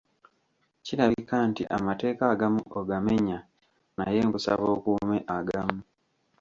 [0.85, 3.37] Kirabika nti amateeka agamu ogamenya
[3.97, 5.79] naye nkusaba okuume agamu.